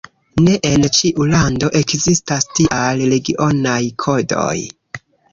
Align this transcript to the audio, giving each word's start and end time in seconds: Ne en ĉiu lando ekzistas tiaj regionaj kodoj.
Ne 0.45 0.53
en 0.67 0.85
ĉiu 0.99 1.25
lando 1.31 1.67
ekzistas 1.79 2.47
tiaj 2.59 2.93
regionaj 3.11 3.77
kodoj. 4.05 4.57